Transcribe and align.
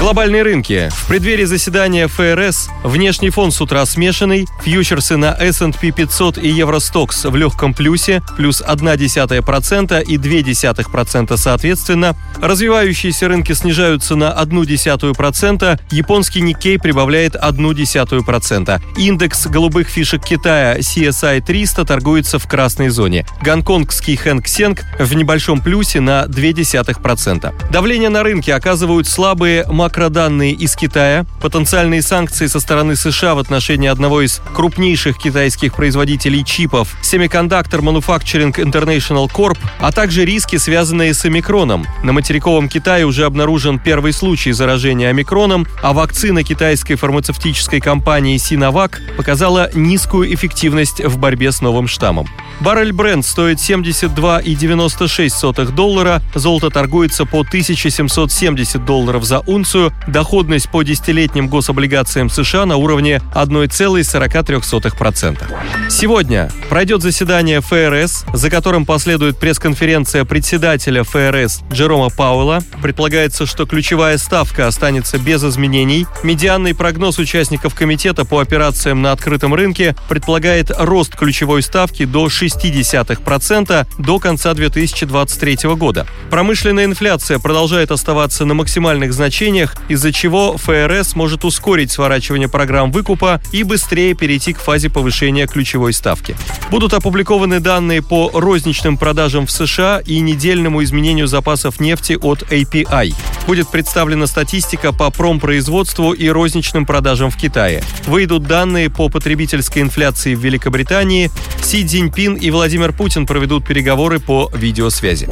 Глобальные 0.00 0.42
рынки. 0.42 0.90
В 0.92 1.08
преддверии 1.08 1.42
заседания 1.42 2.06
ФРС 2.06 2.68
внешний 2.84 3.30
фон 3.30 3.50
с 3.50 3.60
утра 3.60 3.84
смешанный, 3.84 4.46
фьючерсы 4.62 5.16
на 5.16 5.32
S&P 5.32 5.90
500 5.90 6.38
и 6.38 6.48
Евростокс 6.48 7.24
в 7.24 7.34
легком 7.34 7.74
плюсе, 7.74 8.22
плюс 8.36 8.62
0,1% 8.62 10.04
и 10.04 10.16
0,2% 10.16 11.36
соответственно. 11.36 12.16
Развивающиеся 12.40 13.26
рынки 13.26 13.52
снижаются 13.54 14.14
на 14.14 14.32
0,1%, 14.40 15.80
японский 15.90 16.42
Никей 16.42 16.78
прибавляет 16.78 17.34
0,1%. 17.34 18.80
Индекс 18.96 19.46
голубых 19.48 19.88
фишек 19.88 20.24
Китая 20.24 20.78
CSI 20.78 21.40
300 21.44 21.84
торгуется 21.84 22.38
в 22.38 22.46
красной 22.46 22.90
зоне. 22.90 23.26
Гонконгский 23.42 24.14
Хэнк 24.14 24.46
Сенг 24.46 24.84
в 25.00 25.12
небольшом 25.14 25.60
плюсе 25.60 25.98
на 25.98 26.26
0,2%. 26.26 27.52
Давление 27.72 28.10
на 28.10 28.22
рынке 28.22 28.54
оказывают 28.54 29.08
слабые 29.08 29.66
макро 29.66 29.87
макроданные 29.88 30.52
из 30.52 30.76
Китая, 30.76 31.24
потенциальные 31.40 32.02
санкции 32.02 32.46
со 32.46 32.60
стороны 32.60 32.94
США 32.94 33.34
в 33.34 33.38
отношении 33.38 33.88
одного 33.88 34.20
из 34.20 34.42
крупнейших 34.52 35.16
китайских 35.16 35.74
производителей 35.74 36.44
чипов 36.44 36.94
Semiconductor 37.02 37.80
Manufacturing 37.80 38.54
International 38.54 39.32
Corp, 39.32 39.56
а 39.80 39.90
также 39.90 40.26
риски, 40.26 40.56
связанные 40.56 41.14
с 41.14 41.24
омикроном. 41.24 41.86
На 42.04 42.12
материковом 42.12 42.68
Китае 42.68 43.06
уже 43.06 43.24
обнаружен 43.24 43.78
первый 43.78 44.12
случай 44.12 44.52
заражения 44.52 45.08
омикроном, 45.08 45.66
а 45.82 45.94
вакцина 45.94 46.44
китайской 46.44 46.96
фармацевтической 46.96 47.80
компании 47.80 48.36
Sinovac 48.36 48.96
показала 49.16 49.70
низкую 49.72 50.34
эффективность 50.34 51.02
в 51.02 51.16
борьбе 51.16 51.50
с 51.50 51.62
новым 51.62 51.88
штаммом. 51.88 52.28
Баррель 52.60 52.92
бренд 52.92 53.24
стоит 53.24 53.56
72,96 53.56 55.72
доллара, 55.72 56.20
золото 56.34 56.68
торгуется 56.68 57.24
по 57.24 57.40
1770 57.40 58.84
долларов 58.84 59.24
за 59.24 59.40
унцию, 59.40 59.77
доходность 60.06 60.70
по 60.70 60.82
десятилетним 60.82 61.48
гособлигациям 61.48 62.30
США 62.30 62.66
на 62.66 62.76
уровне 62.76 63.20
1,43%. 63.34 65.42
Сегодня 65.88 66.50
пройдет 66.68 67.02
заседание 67.02 67.60
ФРС, 67.60 68.24
за 68.32 68.50
которым 68.50 68.86
последует 68.86 69.38
пресс-конференция 69.38 70.24
председателя 70.24 71.02
ФРС 71.02 71.62
Джерома 71.72 72.10
Пауэлла. 72.10 72.62
Предполагается, 72.82 73.46
что 73.46 73.66
ключевая 73.66 74.18
ставка 74.18 74.66
останется 74.66 75.18
без 75.18 75.42
изменений. 75.44 76.06
Медианный 76.22 76.74
прогноз 76.74 77.18
участников 77.18 77.74
комитета 77.74 78.24
по 78.24 78.40
операциям 78.40 79.02
на 79.02 79.12
открытом 79.12 79.54
рынке 79.54 79.96
предполагает 80.08 80.70
рост 80.76 81.16
ключевой 81.16 81.62
ставки 81.62 82.04
до 82.04 82.28
6 82.28 82.58
0,6% 82.58 83.86
до 83.98 84.18
конца 84.18 84.54
2023 84.54 85.74
года. 85.76 86.06
Промышленная 86.30 86.84
инфляция 86.84 87.38
продолжает 87.38 87.90
оставаться 87.90 88.44
на 88.44 88.54
максимальных 88.54 89.12
значениях, 89.12 89.67
из-за 89.88 90.12
чего 90.12 90.56
ФРС 90.56 91.14
может 91.14 91.44
ускорить 91.44 91.90
сворачивание 91.90 92.48
программ 92.48 92.92
выкупа 92.92 93.40
и 93.52 93.62
быстрее 93.62 94.14
перейти 94.14 94.52
к 94.52 94.60
фазе 94.60 94.90
повышения 94.90 95.46
ключевой 95.46 95.92
ставки. 95.92 96.36
Будут 96.70 96.94
опубликованы 96.94 97.60
данные 97.60 98.02
по 98.02 98.30
розничным 98.32 98.96
продажам 98.96 99.46
в 99.46 99.50
США 99.50 100.00
и 100.04 100.20
недельному 100.20 100.82
изменению 100.82 101.26
запасов 101.26 101.80
нефти 101.80 102.18
от 102.20 102.42
API. 102.42 103.14
Будет 103.46 103.70
представлена 103.70 104.26
статистика 104.26 104.92
по 104.92 105.10
промпроизводству 105.10 106.12
и 106.12 106.28
розничным 106.28 106.86
продажам 106.86 107.30
в 107.30 107.36
Китае. 107.36 107.82
Выйдут 108.06 108.44
данные 108.44 108.90
по 108.90 109.08
потребительской 109.08 109.82
инфляции 109.82 110.34
в 110.34 110.40
Великобритании. 110.40 111.30
Си 111.62 111.86
Цзиньпин 111.86 112.34
и 112.34 112.50
Владимир 112.50 112.92
Путин 112.92 113.26
проведут 113.26 113.66
переговоры 113.66 114.20
по 114.20 114.50
видеосвязи. 114.54 115.28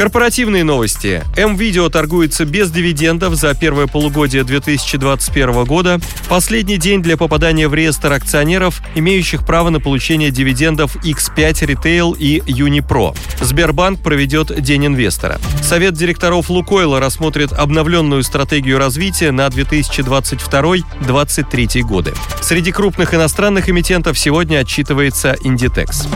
Корпоративные 0.00 0.64
новости. 0.64 1.22
М-Видео 1.36 1.90
торгуется 1.90 2.46
без 2.46 2.70
дивидендов 2.70 3.34
за 3.34 3.52
первое 3.52 3.86
полугодие 3.86 4.44
2021 4.44 5.64
года. 5.64 6.00
Последний 6.26 6.78
день 6.78 7.02
для 7.02 7.18
попадания 7.18 7.68
в 7.68 7.74
реестр 7.74 8.14
акционеров, 8.14 8.80
имеющих 8.94 9.44
право 9.44 9.68
на 9.68 9.78
получение 9.78 10.30
дивидендов 10.30 10.96
X5 11.04 11.66
Retail 11.66 12.16
и 12.16 12.38
Unipro. 12.38 13.14
Сбербанк 13.42 14.00
проведет 14.00 14.58
День 14.62 14.86
инвестора. 14.86 15.38
Совет 15.62 15.92
директоров 15.92 16.48
Лукойла 16.48 16.98
рассмотрит 16.98 17.52
обновленную 17.52 18.22
стратегию 18.22 18.78
развития 18.78 19.32
на 19.32 19.48
2022-2023 19.48 21.82
годы. 21.82 22.14
Среди 22.40 22.72
крупных 22.72 23.12
иностранных 23.12 23.68
эмитентов 23.68 24.18
сегодня 24.18 24.60
отчитывается 24.60 25.36
Inditex. 25.44 26.08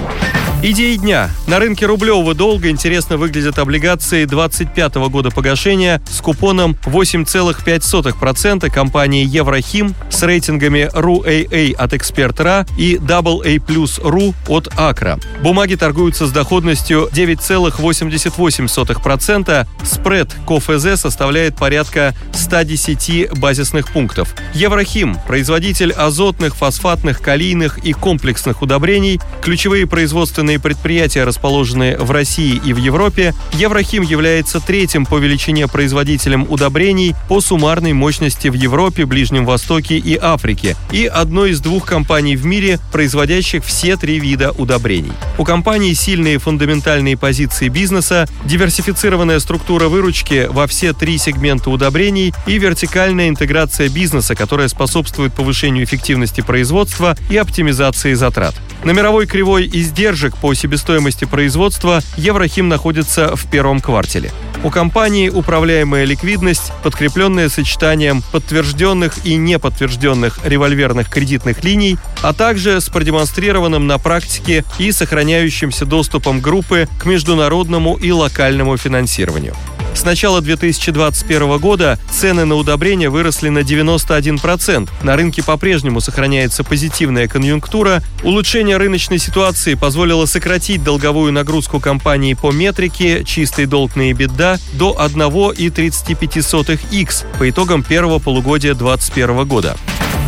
Идеи 0.67 0.97
дня. 0.97 1.29
На 1.47 1.59
рынке 1.59 1.85
рублевого 1.85 2.33
долга 2.33 2.71
интересно 2.71 3.19
выглядят 3.19 3.59
облигации 3.59 4.25
25 4.25 4.95
года 5.11 5.31
погашения 5.31 6.01
с 6.11 6.23
купоном 6.23 6.75
8,5% 6.85 8.71
компании 8.71 9.27
Еврохим 9.27 9.95
с 10.09 10.23
рейтингами 10.23 10.89
RUAA 10.91 11.75
от 11.75 11.93
Эксперт.РА 11.93 12.65
и 12.79 12.95
AA 12.95 13.59
RU 13.59 14.35
от 14.49 14.73
Акра. 14.79 15.19
Бумаги 15.43 15.75
торгуются 15.75 16.27
с 16.27 16.31
доходностью 16.31 17.11
9,88%. 17.13 19.67
Спред 19.83 20.35
КОФЗ 20.47 20.99
составляет 20.99 21.57
порядка 21.57 22.15
110 22.33 23.39
базисных 23.39 23.93
пунктов. 23.93 24.35
Еврохим– 24.55 25.19
производитель 25.27 25.93
азотных, 25.93 26.57
фосфатных, 26.57 27.21
калийных 27.21 27.85
и 27.85 27.93
комплексных 27.93 28.63
удобрений, 28.63 29.21
ключевые 29.43 29.87
производственные 29.87 30.54
крупные 30.55 30.59
предприятия, 30.59 31.25
расположенные 31.25 31.97
в 31.99 32.11
России 32.11 32.61
и 32.65 32.73
в 32.73 32.77
Европе, 32.77 33.35
Еврохим 33.53 34.03
является 34.03 34.61
третьим 34.61 35.07
по 35.07 35.19
величине 35.19 35.67
производителем 35.69 36.47
удобрений 36.49 37.15
по 37.29 37.41
суммарной 37.41 37.93
мощности 37.93 38.49
в 38.49 38.55
Европе, 38.55 39.05
Ближнем 39.05 39.47
Востоке 39.47 39.97
и 39.97 40.19
Африке 40.21 40.77
и 40.93 41.07
одной 41.07 41.51
из 41.51 41.61
двух 41.61 41.87
компаний 41.87 42.37
в 42.37 42.45
мире, 42.47 42.79
производящих 42.93 43.65
все 43.65 43.97
три 43.97 44.21
вида 44.21 44.53
удобрений. 44.53 45.13
У 45.39 45.45
компании 45.45 45.95
сильные 45.95 46.39
фундаментальные 46.39 47.17
позиции 47.17 47.69
бизнеса, 47.69 48.27
диверсифицированная 48.45 49.41
структура 49.41 49.89
выручки 49.89 50.47
во 50.51 50.67
все 50.67 50.93
три 50.93 51.19
сегмента 51.19 51.71
удобрений 51.71 52.33
и 52.47 52.59
вертикальная 52.59 53.29
интеграция 53.29 53.89
бизнеса, 53.89 54.35
которая 54.35 54.69
способствует 54.69 55.33
повышению 55.35 55.85
эффективности 55.85 56.43
производства 56.43 57.17
и 57.31 57.37
оптимизации 57.37 58.15
затрат. 58.15 58.55
На 58.85 58.91
мировой 58.91 59.27
кривой 59.27 59.67
издержек 59.73 60.37
по 60.37 60.53
себестоимости 60.53 61.25
производства 61.25 62.03
Еврохим 62.19 62.69
находится 62.69 63.35
в 63.35 63.47
первом 63.51 63.81
квартале. 63.81 64.31
У 64.63 64.69
компании 64.69 65.31
управляемая 65.31 66.05
ликвидность, 66.05 66.71
подкрепленная 66.83 67.49
сочетанием 67.49 68.23
подтвержденных 68.31 69.25
и 69.25 69.37
неподтвержденных 69.37 70.41
револьверных 70.45 71.09
кредитных 71.09 71.65
линий, 71.65 71.97
а 72.21 72.35
также 72.35 72.79
с 72.79 72.91
продемонстрированным 72.91 73.87
на 73.87 73.97
практике 73.99 74.67
и 74.79 74.93
сохраняющимся 74.93 75.87
доступом 75.87 76.41
группы 76.41 76.87
к 76.99 77.07
международному 77.07 77.97
и 77.97 78.13
локальному 78.13 78.77
финансированию. 78.77 79.55
С 79.95 80.05
начала 80.05 80.41
2021 80.41 81.59
года 81.59 81.99
цены 82.11 82.45
на 82.45 82.57
удобрения 82.57 83.09
выросли 83.09 83.49
на 83.49 83.61
91%. 83.61 84.91
На 85.03 85.17
рынке 85.17 85.43
по-прежнему 85.43 86.01
сохраняется 86.01 86.65
позитивная 86.65 87.29
конъюнктура. 87.29 88.03
Улучшение 88.23 88.77
рыночной 88.77 89.19
ситуации 89.19 89.75
позволило 89.75 90.27
сократить 90.27 90.83
долговую 90.83 91.33
нагрузку 91.33 91.81
компании 91.81 92.35
по 92.35 92.51
метрике 92.51 93.25
чистый 93.25 93.67
долг 93.67 93.97
на 93.97 94.11
EBITDA 94.11 94.61
до 94.75 94.97
1,35x 95.01 97.39
по 97.39 97.49
итогам 97.49 97.83
первого 97.83 98.19
полугодия 98.19 98.75
2021 98.75 99.47
года. 99.47 99.77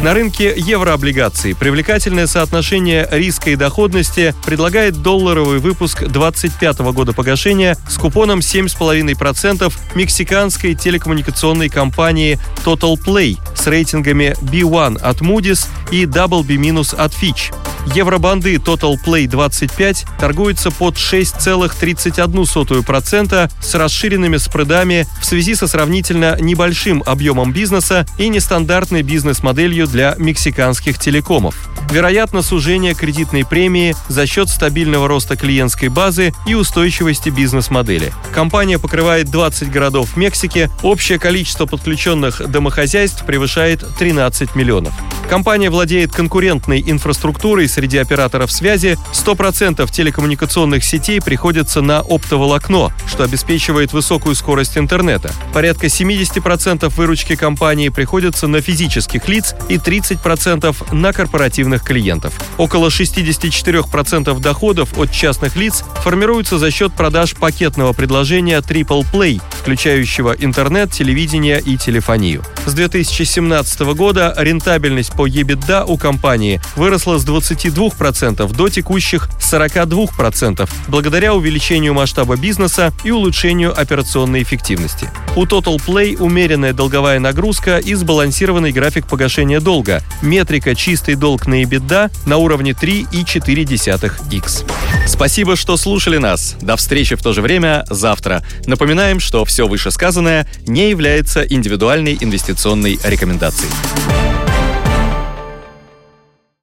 На 0.06 0.14
рынке 0.14 0.54
еврооблигаций 0.56 1.56
привлекательное 1.56 2.28
соотношение 2.28 3.08
риска 3.10 3.50
и 3.50 3.56
доходности 3.56 4.36
предлагает 4.44 5.02
долларовый 5.02 5.58
выпуск 5.58 6.04
25 6.04 6.78
года 6.92 7.12
погашения 7.12 7.76
с 7.88 7.98
купоном 7.98 8.38
7,5% 8.38 9.72
мексиканской 9.96 10.76
телекоммуникационной 10.76 11.68
компании 11.68 12.38
Total 12.64 12.94
Play 12.94 13.36
с 13.56 13.66
рейтингами 13.66 14.36
B1 14.42 15.00
от 15.00 15.22
Moody's 15.22 15.66
и 15.90 16.04
WB- 16.04 16.94
от 16.96 17.12
Fitch. 17.12 17.52
Евробанды 17.94 18.56
Total 18.56 18.94
Play 19.02 19.26
25 19.26 20.04
торгуются 20.18 20.70
под 20.70 20.96
6,31% 20.96 23.50
с 23.60 23.74
расширенными 23.74 24.38
спредами 24.38 25.06
в 25.20 25.24
связи 25.24 25.54
со 25.54 25.66
сравнительно 25.66 26.36
небольшим 26.40 27.02
объемом 27.06 27.52
бизнеса 27.52 28.06
и 28.18 28.28
нестандартной 28.28 29.02
бизнес-моделью 29.02 29.86
для 29.86 30.14
мексиканских 30.18 30.98
телекомов. 30.98 31.54
Вероятно 31.90 32.42
сужение 32.42 32.94
кредитной 32.94 33.46
премии 33.46 33.94
за 34.08 34.26
счет 34.26 34.48
стабильного 34.48 35.06
роста 35.06 35.36
клиентской 35.36 35.88
базы 35.88 36.32
и 36.46 36.54
устойчивости 36.54 37.28
бизнес-модели. 37.28 38.12
Компания 38.34 38.78
покрывает 38.78 39.30
20 39.30 39.70
городов 39.70 40.14
в 40.14 40.16
Мексике, 40.16 40.70
общее 40.82 41.18
количество 41.18 41.66
подключенных 41.66 42.42
домохозяйств 42.50 43.24
превышает 43.24 43.84
13 43.98 44.56
миллионов. 44.56 44.94
Компания 45.28 45.70
владеет 45.70 46.12
конкурентной 46.12 46.82
инфраструктурой 46.86 47.68
среди 47.76 47.98
операторов 47.98 48.50
связи, 48.50 48.96
100% 49.12 49.92
телекоммуникационных 49.92 50.82
сетей 50.82 51.20
приходится 51.20 51.82
на 51.82 51.98
оптоволокно, 52.00 52.90
что 53.06 53.22
обеспечивает 53.22 53.92
высокую 53.92 54.34
скорость 54.34 54.78
интернета. 54.78 55.30
Порядка 55.52 55.88
70% 55.88 56.88
выручки 56.96 57.36
компании 57.36 57.90
приходится 57.90 58.46
на 58.46 58.62
физических 58.62 59.28
лиц 59.28 59.54
и 59.68 59.76
30% 59.76 60.94
на 60.94 61.12
корпоративных 61.12 61.82
клиентов. 61.82 62.32
Около 62.56 62.88
64% 62.88 64.40
доходов 64.40 64.96
от 64.96 65.12
частных 65.12 65.54
лиц 65.56 65.84
формируются 66.02 66.58
за 66.58 66.70
счет 66.70 66.94
продаж 66.94 67.34
пакетного 67.34 67.92
предложения 67.92 68.60
Triple 68.60 69.04
Play, 69.12 69.42
включающего 69.60 70.34
интернет, 70.38 70.92
телевидение 70.92 71.60
и 71.60 71.76
телефонию. 71.76 72.42
С 72.64 72.72
2017 72.72 73.80
года 73.94 74.34
рентабельность 74.38 75.12
по 75.12 75.28
EBITDA 75.28 75.84
у 75.86 75.98
компании 75.98 76.58
выросла 76.74 77.18
с 77.18 77.24
22% 77.68 78.54
до 78.54 78.68
текущих 78.68 79.28
42%, 79.40 80.68
благодаря 80.88 81.34
увеличению 81.34 81.94
масштаба 81.94 82.36
бизнеса 82.36 82.92
и 83.04 83.10
улучшению 83.10 83.78
операционной 83.78 84.42
эффективности. 84.42 85.10
У 85.36 85.44
Total 85.44 85.76
Play 85.76 86.16
умеренная 86.18 86.72
долговая 86.72 87.20
нагрузка 87.20 87.78
и 87.78 87.94
сбалансированный 87.94 88.72
график 88.72 89.06
погашения 89.06 89.60
долга. 89.60 90.02
Метрика 90.22 90.74
чистый 90.74 91.14
долг 91.14 91.46
на 91.46 91.62
EBITDA 91.62 92.10
на 92.26 92.38
уровне 92.38 92.72
3,4x. 92.72 94.64
Спасибо, 95.06 95.56
что 95.56 95.76
слушали 95.76 96.18
нас. 96.18 96.56
До 96.60 96.76
встречи 96.76 97.16
в 97.16 97.22
то 97.22 97.32
же 97.32 97.42
время 97.42 97.84
завтра. 97.90 98.42
Напоминаем, 98.66 99.20
что 99.20 99.44
все 99.44 99.68
вышесказанное 99.68 100.46
не 100.66 100.90
является 100.90 101.42
индивидуальной 101.42 102.16
инвестиционной 102.20 102.98
рекомендацией. 103.04 103.70